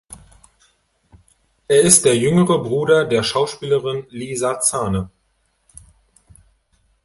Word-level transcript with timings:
Er 1.67 1.81
ist 1.81 2.05
der 2.05 2.17
jüngere 2.17 2.57
Bruder 2.63 3.05
der 3.05 3.21
Schauspielerin 3.21 4.07
Lisa 4.09 4.59
Zane. 4.59 5.11